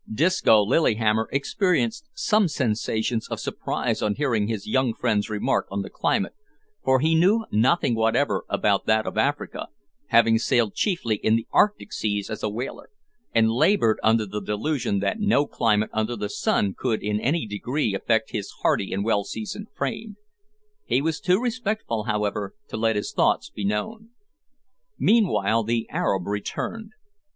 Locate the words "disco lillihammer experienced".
0.11-2.09